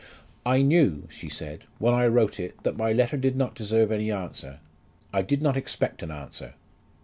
"I 0.47 0.63
knew," 0.63 1.07
she 1.11 1.29
said, 1.29 1.65
"when 1.77 1.93
I 1.93 2.07
wrote 2.07 2.39
it, 2.39 2.63
that 2.63 2.75
my 2.75 2.91
letter 2.91 3.17
did 3.17 3.35
not 3.35 3.53
deserve 3.53 3.91
any 3.91 4.11
answer. 4.11 4.57
I 5.13 5.21
did 5.21 5.43
not 5.43 5.55
expect 5.55 6.01
an 6.01 6.09
answer." 6.09 6.55